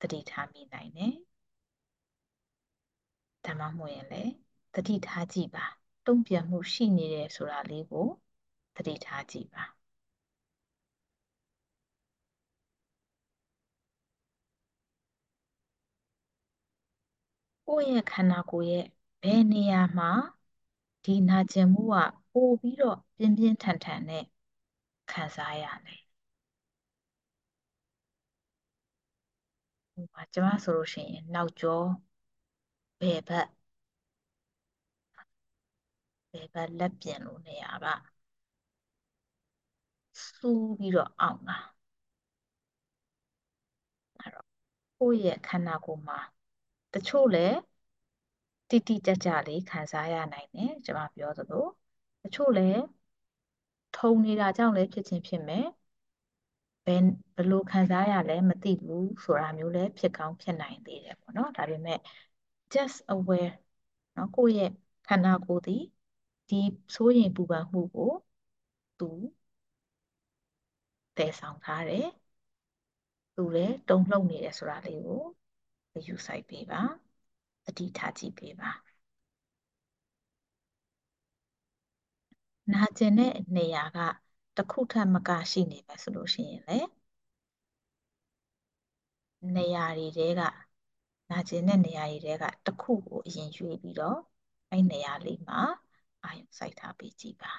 [0.00, 1.14] သတိထားမိနိုင်တယ်
[3.60, 4.32] မှမဟုတ်ရင်လည်း
[4.74, 5.64] သတိထားကြည့်ပါ
[6.06, 8.06] တုံ့ပြန်မှုရှိနေတယ်ဆိုတာလေးကို
[8.76, 9.64] သတိထားကြည့်ပါ
[17.66, 18.84] ကိုယ့်ရဲ့ခန္ဓာကိုယ်ရဲ့
[19.22, 20.10] ဘယ်နေရာမှာ
[21.04, 21.96] ဒီနာကျင်မှုက
[22.32, 24.24] ပိုပြီးတော့ပြင်းပြင်းထန်ထန်နဲ့
[25.10, 25.96] ခံစားရလဲ
[29.94, 31.82] ဟိုပါကျွန်မဆိုလို့ရှိရင်နောက်ကျော
[33.00, 33.46] ဘယ်ဘက်
[36.32, 37.86] ဘယ်ဘက်လက်ပြင်လို့နေရာက
[40.24, 41.56] စူးပြီးတော့အောင့်တာ
[44.20, 44.46] အဲ့တော့
[44.98, 46.18] ကိုယ့်ရဲ့ခန္ဓာကိုယ်မှာ
[46.94, 47.56] တချို့လည်း
[48.70, 51.64] တိတိကျကျလေးခံစားရနိုင်တယ်ကျွန်မပြောသလို
[52.22, 52.80] တချို့လည်း
[53.96, 55.66] ထုံနေတာကြောင့်လည်းဖြစ်ချင်းဖြစ်မယ်
[56.86, 57.02] ဘယ်
[57.36, 61.98] ဘယ်လိုခံစားရလဲမသိဘူးဆိုတာမျိုးလည်းဖြစ်ကောင်းဖြစ်နိုင်သေးတယ်ပေါ့နော်ဒါပေမဲ့
[62.74, 63.52] just aware
[64.16, 64.70] နော်ကိုယ့်ရဲ့
[65.06, 65.82] ခန္ဓာကိုယ်သည်
[66.52, 66.62] ဒီ
[66.94, 68.12] စိုးရိမ်ပူပန်မှုကို
[68.98, 69.10] သူ
[71.16, 72.06] တည်ဆောင်ထားတယ်
[73.34, 75.22] သူလည်းတုန်လှုပ်နေတယ်ဆိုတာလေးကို
[76.06, 76.82] ယူဆိုင်ပေးပါ
[77.64, 78.70] တတိထားကြည့်ပေးပါ
[82.72, 83.98] နာကျင်တဲ့နေရာက
[84.56, 86.78] တစ်ခုထက်မကရှိနေမယ်ဆိုလို့ရှိရင်လေ
[89.56, 90.40] နေရာတွေတဲက
[91.30, 94.18] နာကျင်တဲ့နေရာတွေတဲကတစ်ခုကိုအရင်ရွေးပြီးတော့
[94.70, 95.60] အဲ့နေရာလေးမှာ
[96.24, 97.52] အာရုံစိုက်ထားပေးကြည့်ပါ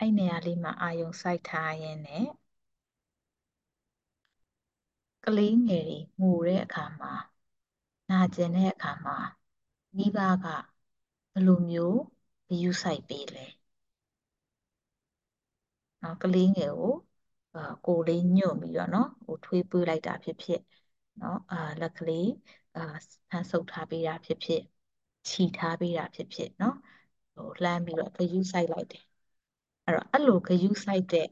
[0.00, 2.26] အဲ့နေရာလေးမှာအာရုံစိုက်ထားရင်းနဲ့
[5.24, 7.12] ကလေးငယ်တွေငိုတဲ့အခါမှာ
[8.10, 9.16] နာကျင်တဲ့အခါမှာ
[9.96, 10.46] မိဘက
[11.32, 11.98] ဘယ်လိုမျိုး
[12.48, 13.46] ဂရုစိုက်ပေးလဲ
[16.02, 16.92] နော်ကလေးငယ်ကို
[17.54, 20.60] အာကိုယ်လေးညွတ်ပြီးတော့နော်ဟိုထွေးပွေးလိုက်တာဖြစ်ဖြစ်
[21.20, 22.26] နော်အာလက်ကလေး
[22.74, 22.80] အာ
[23.30, 24.62] ဆန်းဆုပ်ထားပေးတာဖြစ်ဖြစ်
[25.30, 26.74] ခြိထားပေးတာဖြစ်ဖြစ်နော်
[27.34, 29.02] ဟိုလှမ်းပြီးတော့ဂရုစိုက်လိုက်တယ်
[29.84, 31.26] အဲ့တော့အဲ့လိုဂရုစိုက်တဲ့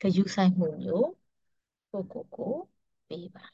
[0.00, 1.08] ဂရုစိုက်မှုမျိုး
[1.90, 2.54] ကိုကိုကို
[3.08, 3.44] ပေးပါ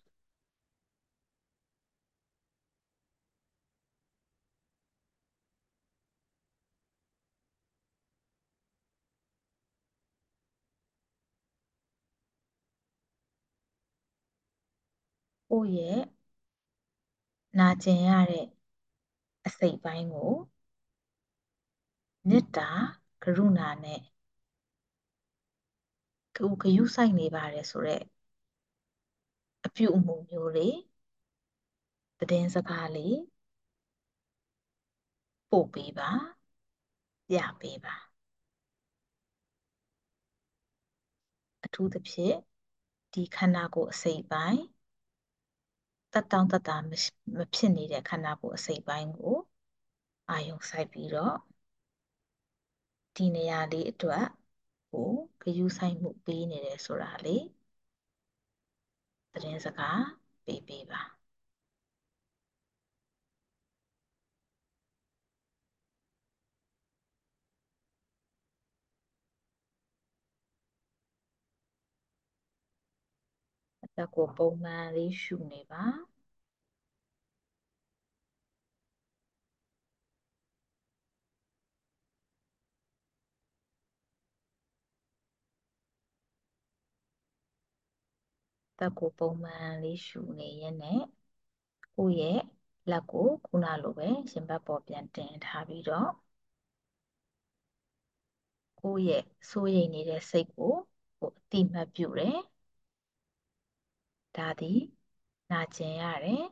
[15.55, 16.01] ကိုယ့်ရဲ့
[17.59, 18.47] နာကျင်ရတဲ့
[19.47, 20.33] အစိတ်ပိုင်းကို
[22.29, 22.69] မေတ္တာ
[23.23, 24.01] ကရုဏာနဲ့
[26.37, 28.05] ကိုဂရုစိုက်နေပါတယ်ဆိုတော့
[29.67, 30.77] အပြုအမူမျိုးလေး
[32.19, 33.17] သတင်းစကားလေး
[35.51, 36.11] ပို့ပေးပါ
[37.29, 37.95] ပြပေးပါ
[41.65, 42.37] အထူးသဖြင့်
[43.13, 44.74] ဒီခန္ဓာကိုယ်အစိတ်ပိုင်း
[46.15, 46.77] တက်တောင့်တက်တာ
[47.37, 49.37] မဖြစ်နေတဲ့ခန္ဓာကိုယ်အစိတ်ပိုင်းကို
[50.29, 51.35] အာယုံစိုက်ပြီးတော့
[53.17, 54.25] ဒီနေရာလေးအတွက်
[54.91, 55.11] ကို
[55.43, 57.43] ဂရုစိုက်မှုပေးနေတယ်ဆိုတာလေး
[59.33, 60.01] သတင်းစကား
[60.45, 61.01] ပေးပေးပါ
[73.95, 75.85] အသက်ကိုပုံမှန်လေးရှုနေပါ
[88.79, 91.01] သက်ကိုပုံမှန်လေးရှုနေရင်နဲ့
[91.97, 92.41] ကိုယ့်ရဲ့
[92.91, 96.11] လက်ကိုခုနလိုပဲရင်ဘတ်ပေါ်ပြန်တင်ထားပြီးတော့
[98.81, 100.75] ကိုယ့်ရဲ့စိုးရိမ်နေတဲ့စိတ်ကို
[101.19, 102.39] ကိုအတိမတ်ပြုတယ်
[104.37, 104.81] ဒါသည်
[105.51, 106.45] နာကျင်ရတယ်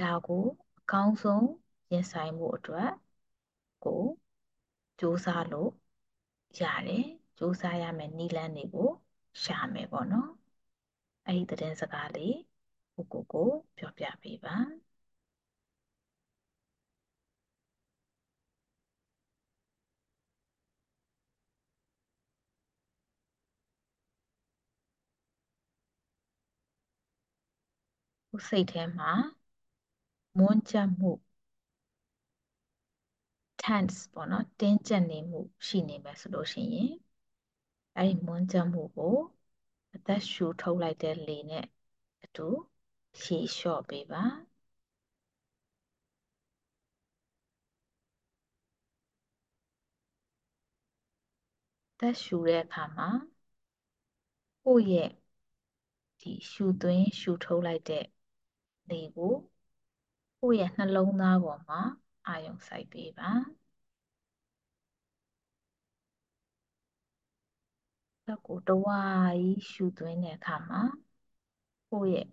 [0.00, 0.44] ဒါကို
[0.78, 1.46] အကောင်းဆုံး
[1.90, 2.90] ရင်ဆိုင်မှုအတွက်
[3.84, 4.02] ကို
[4.98, 5.70] စူးစမ်းလို့
[6.60, 7.06] ရတယ်
[7.38, 8.88] စူးစမ်းရမယ်နည်းလမ်းတွေကို
[9.44, 10.30] ရှာမယ်ပေါ့နော်
[11.26, 12.36] အဲ့ဒီသတင်းစကားလေး
[12.94, 14.56] ကိုကိုကိုပြောပြပေးပါ
[28.36, 29.12] ကိုယ်စိတ်ထဲမှာ
[30.38, 31.10] မွန်းကျပ်မှု
[33.62, 36.92] tense ပေါ့နော်တင်းကျပ်နေမှုရှိနေမယ်ဆိုလို့ရှိရင်
[37.96, 39.16] အဲ့ဒီမွန်းကျပ်မှုကို
[39.94, 41.64] အသက်ရှူထုတ်လိုက်တဲ့လေနဲ့
[42.24, 42.48] အတူ
[43.22, 44.24] ရှည်လျှော့ပေးပါ
[51.98, 53.08] သက်ရှူတဲ့အခါမှာ
[54.64, 55.10] ကိုယ့်ရဲ့
[56.20, 58.04] ဒီရှူသွင်းရှူထုတ်လိုက်တဲ့
[58.90, 59.32] လေကို
[60.40, 61.80] ကိုယ့်ရဲ့နှလုံးသားပေါ်မှာ
[62.26, 63.30] အာရုံစိုက်ပေးပါ
[68.26, 69.02] သက်ကိုတဝါ
[69.38, 70.82] ကြီးရှူသွင်းတဲ့အခါမှာ
[71.90, 72.26] ကိုယ့်ရဲ့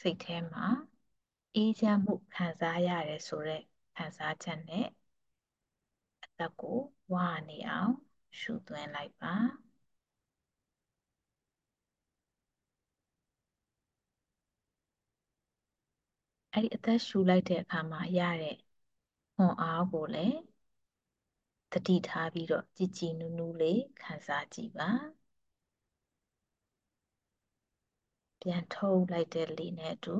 [0.00, 0.66] စိတ်ထဲမှာ
[1.56, 3.62] အေးချမ်းမှုခံစားရတယ်ဆိုတဲ့
[3.96, 4.86] ခံစားချက်နဲ့
[6.24, 6.78] အသက်ကို
[7.12, 7.92] ဝါနေအောင်
[8.40, 9.34] ရှူသွင်းလိုက်ပါ
[16.52, 18.56] အဲ့ဒီအသက်ရှူလိုက်တဲ့အခါမှာရတဲ့
[19.34, 20.38] ခွန်အားကိုလည်း
[21.72, 24.90] တတိထားပြီးတော့ကြည်ကြည်နူးနူးလေးခံစားကြည့်ပါ
[28.40, 30.16] ပြန်ထုတ်လိုက်တဲ့လေနဲ့အတူ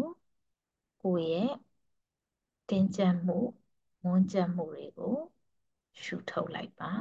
[1.02, 1.52] ကိုယ့်ရဲ့
[2.68, 3.38] တင်းကျပ်မှု
[4.02, 5.16] မွန်းကျပ်မှုတွေကို
[6.02, 6.92] ရှုထုတ်လိုက်ပါ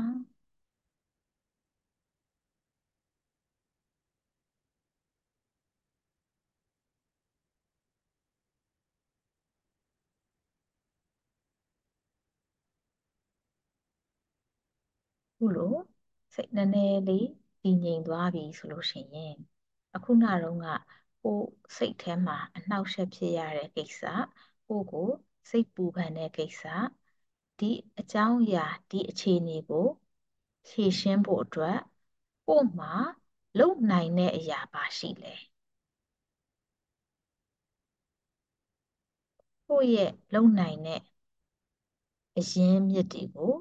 [15.42, 15.76] ခုလို
[16.36, 17.28] စိတ်နည်းနည်းလေး
[17.64, 19.34] တည်ငြိမ်သွားပြီဆိုလို့ရှိရင်
[19.96, 20.68] အခုနတော့က
[21.24, 24.02] ကိုယ်စိတ်ထဲမှာအနှောက်အယှက်ဖြစ်ရတဲ့ကိစ္စ
[24.68, 25.08] ကိုယ်ကို
[25.50, 26.64] စိတ်ပူပန်တဲ့ကိစ္စ
[27.60, 29.88] ဒီအကြောင်းအရာဒီအခြေအနေကို
[30.68, 31.78] ဖြေရှင်းဖို့အတွက်
[32.46, 32.94] ကိုယ်မှာ
[33.60, 35.36] လုံနိုင်တဲ့အရာပါရှိလဲ
[39.68, 41.00] ကိုယ့်ရဲ့လုံနိုင်တဲ့
[42.38, 43.54] အရင်းမြစ်တွေကို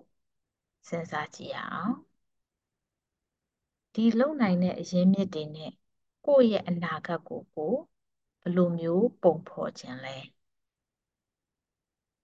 [0.88, 1.94] စဉ်းစားကြည့်ရအောင်
[3.94, 5.72] ဒီလုံနိုင်တဲ့အရင်းမြစ်တွေနဲ့
[6.26, 7.74] ကိုယ့်ရဲ့အနာဂတ်ကိုကို
[8.40, 10.16] ဘယ်လိုမျိုးပုံဖော်ခြင်းလဲ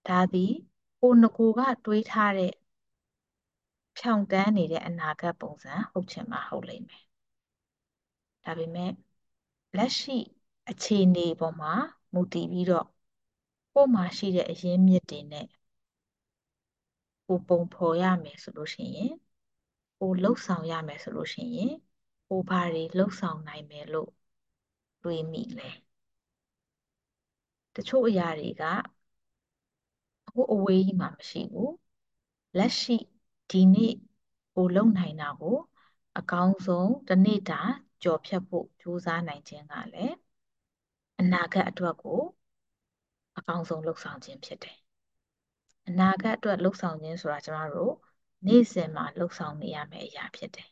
[0.07, 0.53] ဒါသည်
[1.01, 2.53] ကိုငကိုကတွေးထားတဲ့
[3.97, 7.05] ဖြောင့်တန်းနေတဲ့အနာဂတ်ပုံစံဟုတ်ချင်မှဟုတ်လိမ့်မယ်
[8.45, 8.93] ဒါပေမဲ့
[9.77, 10.19] လက်ရှိ
[10.71, 11.73] အခြေအနေပေါ်မှာ
[12.15, 12.87] မူတည်ပြီးတော့
[13.75, 15.47] ကို့မှာရှိတဲ့အရင်းမြစ်တွေနဲ့
[17.27, 19.13] ကိုပုံဖော်ရမယ်ဆိုလို့ရှိရင်
[19.99, 21.73] ကိုလှုပ်ဆောင်ရမယ်ဆိုလို့ရှိရင်
[22.29, 24.11] ကိုဘာတွေလှုပ်ဆောင်နိုင်မယ်လို့
[25.03, 25.71] တွေးမိလဲ
[27.75, 28.63] တချို့အရာတွေက
[30.27, 31.73] အခုအဝေးကြီးမှာမရှိဘူး
[32.57, 32.97] လက်ရှိ
[33.51, 33.95] ဒီနေ့
[34.55, 35.57] ကိုလုံနိုင်တာကို
[36.19, 37.61] အကောင်းဆုံးတစ်နေ့တာ
[38.03, 40.15] ကြော်ဖြတ်ဖို့ကြိုးစားနိုင်ခြင်းကလည်း
[41.21, 42.21] အနာဂတ်အတွက်ကို
[43.39, 44.77] အကောင်းဆုံးလှုပ်ဆောင်ခြင်းဖြစ်တယ်
[45.89, 47.93] အနာဂတ်အတွက်လှုပ်ဆောင်ခြင်းဆိုတာကျမတို့
[48.47, 50.69] နေ့စဉ်မှာလှုပ်ဆောင်နေရမယ့်အရာဖြစ်တယ်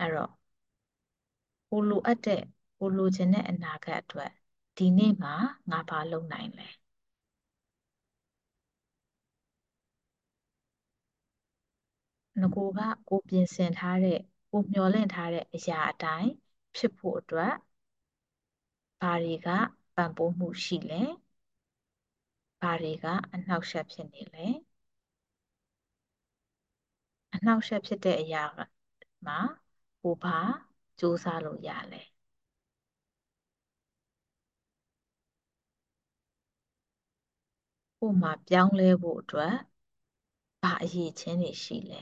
[0.00, 0.32] အဲ့တော့
[1.70, 2.42] ကိုလိုအပ်တဲ့
[2.78, 4.30] ကိုလိုချင်တဲ့အနာဂတ်အတွက်
[4.76, 5.34] ဒီနေ့မှာ
[5.70, 6.68] ငါဘာလုပ်နိုင်လဲ
[12.40, 14.18] ငကိုကကိုပြင်ဆင်ထားတဲ့
[14.50, 16.30] ကိုမျှော်လင့်ထားတဲ့အရာအတိုင်း
[16.76, 17.52] ဖြစ်ဖို့အတွက်
[19.00, 19.48] ဘာတွေက
[19.96, 21.02] ပံ့ပိုးမှုရှိလဲ
[22.60, 24.46] ဘာတွေကအနှောက်အယှက်ဖြစ်နေလဲ
[27.34, 28.44] အနှောက်အယှက်ဖြစ်တဲ့အရာ
[29.26, 29.38] မှာ
[30.02, 30.36] ကိုဘာ
[30.98, 32.02] စူးစမ်းလို့ရလဲ
[37.98, 39.54] ကိုမှာပြောင်းလဲဖို့အတွက်
[40.62, 42.00] ဘာအရေးချင်းတွေရှိလဲ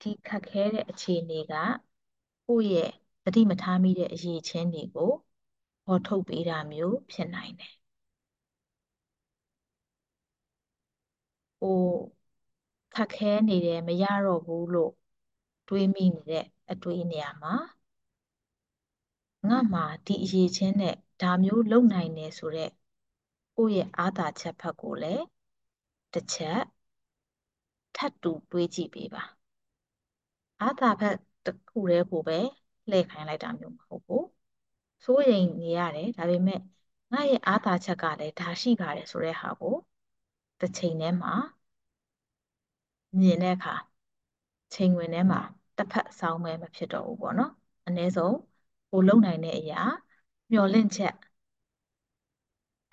[0.00, 1.52] ဒီခက်ခဲတဲ့အခြေအနေက
[2.46, 2.90] ကိုယ့်ရဲ့
[3.24, 5.12] သတိမထားမိတဲ့အရေးချင်းတွေကို
[5.84, 7.74] ဟောထုတ်ပေးတာမျိုးဖြစ်နိုင်တယ်
[11.60, 11.72] ဟို
[12.94, 14.92] ခက်ခဲနေတယ်မရတော့ဘူးလို့
[15.68, 17.54] တွေးမိနေတဲ့အတွေးနေရာမှာ
[19.48, 22.72] ငါမှာဒီအရေးချင်းနဲ့ဒါမျိုးလုံနိုင်နေဆိုတော့
[23.56, 25.24] ကိုယ့်ရဲ့အားသာချက်ဖက်ကိုလည်း
[26.12, 26.60] တစ်ချက်
[27.96, 29.22] ထပ်တူတွေးကြည့်ပေးပါ
[30.60, 32.38] အားသာဖက်တစ်ခုတည်းကိုပဲ
[32.88, 34.24] လှည့်ခိုင်းလိုက်တာမျိုးမဟုတ်ဘူး
[35.04, 36.58] စိုးရိမ်နေရတယ်ဒါပေမဲ့
[37.12, 39.74] ငါရဲ့အားသာချက်ကလည်းဒါရှိပါတယ်ဆိုတဲ့ဟာကို
[40.60, 41.34] တစ်ချိန်တည်းမှာ
[43.20, 43.74] မြင်တဲ့အခါ
[44.74, 45.40] ချိန်ဝင်ထဲမှာ
[45.76, 47.50] တစ်ဖက်ဆောင်းမဲမဖြစ်တော့ဘူးပေါ့နော်
[47.86, 48.34] အ ਨੇ ဆုံး
[48.90, 49.82] ကိုလုံနိုင်တဲ့အရာ
[50.52, 51.14] မျောလင့်ချက်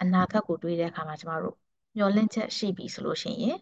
[0.01, 1.55] အနာဂတ်ကိုတွေးတဲ့အခါမှာကျမတို့
[1.97, 3.57] မျောလင့်ချက်ရှိပြီဆိုလို့ရှိရင်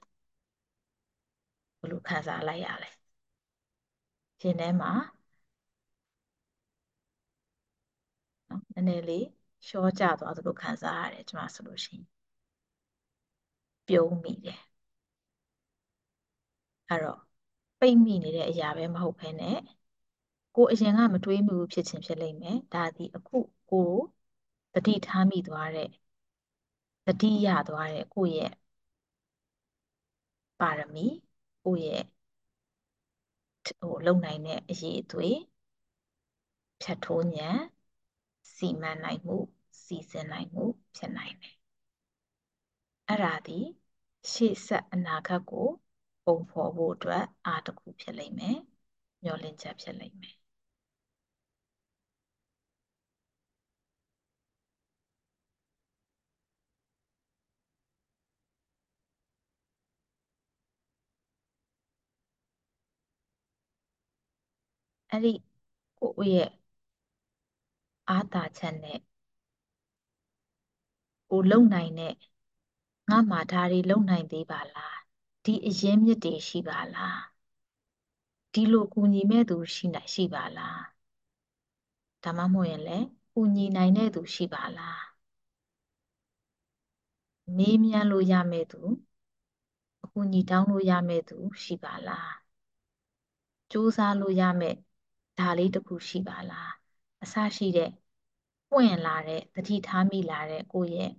[1.82, 2.90] ဘယ်လိုခံစားလိုက်ရလဲ
[4.42, 4.92] ရှင်ထဲမှာ
[8.50, 9.26] နော်န ည်းနည်းလေး
[9.68, 12.06] ရှော့ကျသွားသလိုခံစားရတယ်ကျမဆိုလို့ရှိရင်
[13.88, 14.60] ပြုံးမိတယ်
[16.90, 17.20] အဲ့တော့
[17.80, 19.58] ပိတ်မိနေတဲ့အရာပဲမဟုတ်ဘဲနဲ့
[20.56, 23.38] ကိုအရင်ကမတွေးမိဘူးဖြစ်ချင်းဖြစ်လိမ့်မယ်ဒါဒီအခု
[23.70, 23.92] ကို
[24.74, 25.90] တတိထားမိသွားတဲ့
[27.06, 28.52] တတိရသွားတဲ့ကိုရဲ့
[30.60, 31.06] ပါရမီ
[31.64, 32.04] ကိုယ့်ရဲ့
[33.80, 35.38] ဟိုလုံနိုင်တဲ့အရေးအသွေး
[36.82, 37.60] ဖြတ်ထိုးဉာဏ်
[38.58, 39.38] စီမံနိုင်မှု
[39.86, 40.66] စီစဉ်နိုင်မှု
[40.96, 41.56] ဖြစ်နိုင်တယ်
[43.08, 43.60] အဲ့ဒါဒီ
[44.32, 45.68] ရှေ့ဆက်အနာဂတ်ကို
[46.26, 48.58] ပုံဖော်ဖို့အတွက်အားတစ်ခုဖြစ်လိမ့်မယ်
[49.24, 50.36] မျှော်လင့်ချက်ဖြစ်လိမ့်မယ်
[65.10, 65.34] အဲ့ဒီ
[66.00, 66.50] ကိုယ့်ရဲ့
[68.10, 69.00] အားသာချက်နဲ့
[71.30, 72.14] ကိုလုံနိုင်တဲ့
[73.10, 74.98] ငါမှဒါတွေလုံနိုင်သေးပါလား
[75.46, 77.20] ဒီအရင်မြစ်တွေရှိပါလား
[78.54, 80.82] ဒီလိုကူညီမဲ့သူရှိနိုင်ရှိပါလား
[82.24, 85.02] ဒါမှမဟုတ်ရင်လည်းကူညီနိုင်တဲ့သူရှိပါလား
[87.58, 88.82] မေးမြန်းလို့ရမဲ့သူ
[90.04, 92.32] အကူညီတောင်းလို့ရမဲ့သူရှိပါလား
[93.72, 94.76] စူးစမ်းလို့ရမဲ့
[95.38, 96.72] ဒါလေးတစ်ခုရှိပါလား
[97.24, 97.90] အစရှိတဲ့
[98.72, 101.12] ပွင့်လာတဲ့တတိထားမိလာတဲ့ကိုယ့်ရဲ့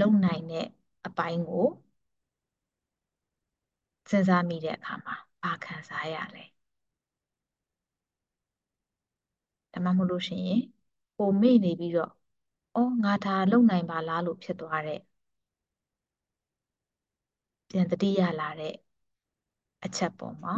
[0.00, 0.66] လုံနိုင်တဲ့
[1.06, 1.66] အပိုင်းကို
[4.10, 6.44] စဉ်းစားမိတဲ့အခါမှာဘာခံစားရလဲ
[9.72, 10.60] ဒါမှမဟုတ်လို့ရှိရင်
[11.16, 12.10] ကိုမေ့နေပြီးတော့
[12.74, 15.00] အော်ငါဒါလုံနိုင်ပါလားလို့ဖြစ်သွားတဲ့
[17.70, 18.74] ပြန်တတိယလာတဲ့
[19.84, 20.54] အချက်ပေါ်မှာ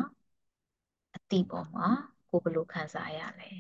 [1.14, 1.86] အတိပေါ်မှာ
[2.37, 3.51] ကိုဘယ်လိုခံစားရလဲ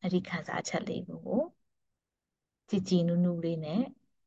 [0.00, 1.38] အဲ့ဒီခံစားချက်လေးကို
[2.68, 3.82] ကြည်ကြည်နူးနူးလေးနဲ့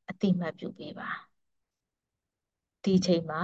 [0.10, 1.10] အတိမတ်ပြုပေးပါ
[2.84, 3.41] ဒီချိန်မှာ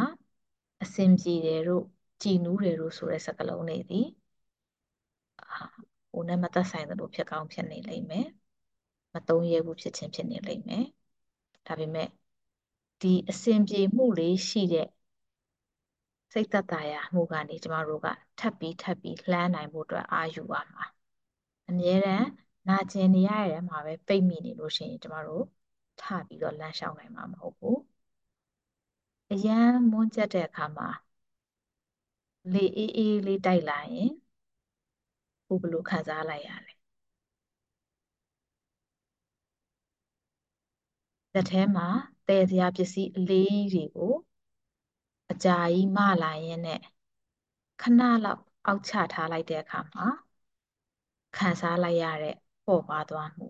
[0.83, 1.83] အစင်ပြေတယ်တို့
[2.21, 4.01] ကြည်နူးတယ်တို့ဆိုတဲ့စကားလုံးတွေဒီ
[6.11, 8.27] ဟိုနဲ့မသက်ဆိုင်သလိုဖြစ်ကောင်းဖြစ်နေလိမ့်မယ်
[9.13, 10.85] မသုံးရဘူးဖြစ်ချင်းဖြစ်နေလိမ့်မယ်
[11.67, 12.07] ဒါပေမဲ့
[13.01, 14.87] ဒီအစင်ပြေမှုလေးရှိတဲ့
[16.33, 18.07] စိတ်သက်သာရာမှုကနေကျမတို့က
[18.39, 20.83] ထပ်ပြီးထပ်ပြီးလှမ်းနိုင်ဖို့အတွက်အာယူပါမှာ
[21.69, 22.25] အမြဲတမ်း
[22.67, 25.43] နာကျင်နေရတဲ့မှာပဲပိတ်မိနေလို့ရှိရင်ကျမတို့
[25.99, 27.77] ထပြီးတော့လမ်းလျှောက်နိုင်မှာမဟုတ်ဘူး
[29.31, 30.87] အရန်မွန်းကျက်တဲ့အခါမှာ
[32.53, 34.11] လေအေးအေးလေးတိုက်လာရင်
[35.47, 36.73] ကိုဘယ်လိုခံစားလိုက်ရလဲ
[41.33, 41.87] လက်ထဲမှာ
[42.27, 44.13] တည်စရာပစ္စည်းအလေးတွေကို
[45.31, 46.79] အကြာကြီးမလာရင်နဲ့
[47.81, 50.05] ခဏလောက်အောက်ချထားလိုက်တဲ့အခါမှာ
[51.35, 53.45] ခံစားလိုက်ရတဲ့ပေါ်ပါသွားမှု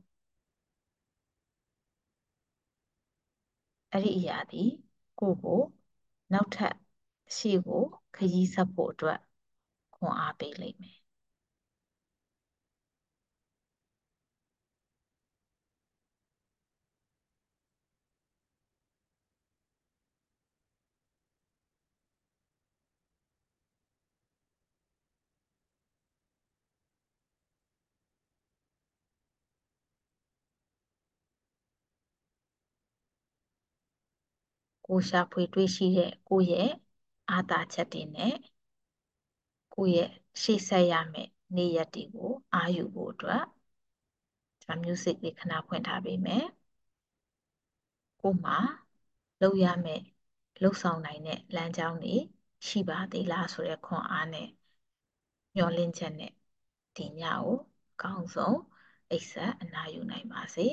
[3.92, 4.64] အဲ့ဒီအရာဒီ
[5.20, 5.60] ကိုကို
[6.34, 6.76] နောက်ထပ်
[7.38, 7.84] ရှေ့ကို
[8.16, 9.20] ခရီးဆက်ဖို့အတွက်
[9.94, 11.01] ခွန်အားပေးလိမ့်မယ်
[34.94, 36.70] ကိုရှာဖွေတွေ့ရှိတဲ့ကိုရဲ့
[37.32, 38.36] အာသာချက်တွေနဲ့
[39.74, 40.10] ကိုရဲ့
[40.42, 43.44] ရှေ့ဆက်ရမယ့်နေ့ရက်တွေကိုအာယူဖို့အတွက်
[44.64, 46.46] ကျွန်တော် music လေးခဏဖွင့်ထားပေးမယ်
[48.22, 48.52] ကိုမှ
[49.42, 50.04] လောက်ရမယ့်
[50.62, 52.16] လှုပ်ဆောင်နိုင်တဲ့လမ်းကြောင်းတွေ
[52.68, 54.48] ရှိပါသေးလားဆိုတဲ့ခွန်အားနဲ့
[55.56, 56.32] မျှော်လင့်ချက်နဲ့
[56.96, 57.56] ဒီညကို
[57.92, 58.58] အကောင်းဆုံး
[59.10, 60.68] အိပ်ဆက်အနာယူနိုင်ပါစေ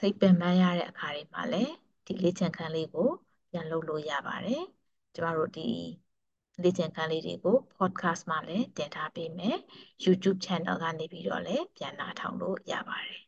[0.00, 1.74] စိတ်ပင်ပန်းရတဲ့အခါတွေမှာလည်း
[2.06, 3.08] ဒီလေ့ကျင့်ခန်းလေးကို
[3.50, 4.62] ပြန်လုပ်လို့ရပါတယ်
[5.14, 5.62] ကျမတို့ဒီ
[6.62, 9.56] လေ့ကျင့်ခန်းလေးတွေကို podcast မှာလည်းတင်ထားပေးမယ်
[10.04, 13.20] YouTube channel ကနေပြီးတော့လည်းပြန်နားထောင်လို့ရပါတယ်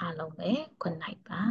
[0.00, 0.50] အားလုံးပဲ
[0.82, 1.42] good night ပါ